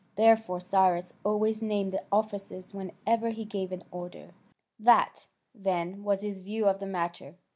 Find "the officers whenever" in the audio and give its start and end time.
1.91-3.29